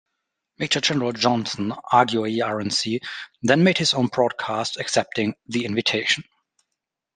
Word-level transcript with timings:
Major 0.57 0.81
General 0.81 1.11
Johnson 1.11 1.69
Aguiyi-Ironsi 1.93 3.01
then 3.43 3.63
made 3.63 3.77
his 3.77 3.93
own 3.93 4.07
broadcast, 4.07 4.77
accepting 4.77 5.35
the 5.45 5.63
"invitation". 5.63 6.23